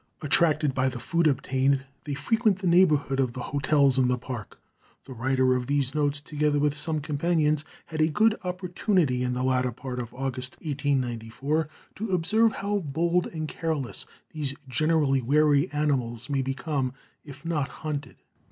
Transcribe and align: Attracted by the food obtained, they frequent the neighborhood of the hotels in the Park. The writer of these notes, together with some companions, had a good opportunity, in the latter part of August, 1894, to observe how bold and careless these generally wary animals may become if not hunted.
Attracted 0.23 0.73
by 0.73 0.89
the 0.89 0.97
food 0.97 1.27
obtained, 1.27 1.85
they 2.05 2.15
frequent 2.15 2.57
the 2.57 2.65
neighborhood 2.65 3.19
of 3.19 3.33
the 3.33 3.39
hotels 3.53 3.99
in 3.99 4.07
the 4.07 4.17
Park. 4.17 4.59
The 5.05 5.13
writer 5.13 5.53
of 5.53 5.67
these 5.67 5.93
notes, 5.93 6.19
together 6.19 6.57
with 6.57 6.75
some 6.75 7.01
companions, 7.01 7.63
had 7.85 8.01
a 8.01 8.07
good 8.07 8.33
opportunity, 8.43 9.21
in 9.21 9.35
the 9.35 9.43
latter 9.43 9.71
part 9.71 9.99
of 9.99 10.11
August, 10.15 10.53
1894, 10.63 11.69
to 11.97 12.09
observe 12.15 12.51
how 12.53 12.79
bold 12.79 13.27
and 13.27 13.47
careless 13.47 14.07
these 14.31 14.55
generally 14.67 15.21
wary 15.21 15.69
animals 15.71 16.31
may 16.31 16.41
become 16.41 16.93
if 17.23 17.45
not 17.45 17.67
hunted. 17.69 18.15